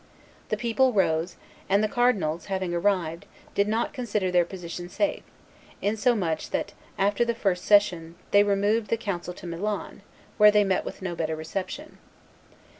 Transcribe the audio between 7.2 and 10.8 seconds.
the first session they removed the council to Milan, where they